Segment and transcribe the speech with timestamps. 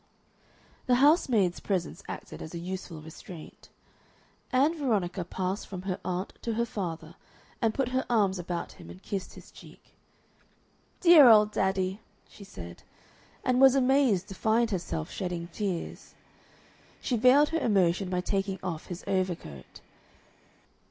[0.87, 3.69] The housemaid's presence acted as a useful restraint.
[4.51, 7.13] Ann Veronica passed from her aunt to her father,
[7.61, 9.93] and put her arms about him and kissed his cheek.
[11.01, 12.81] "Dear old daddy!" she said,
[13.43, 16.15] and was amazed to find herself shedding tears.
[16.99, 19.81] She veiled her emotion by taking off his overcoat.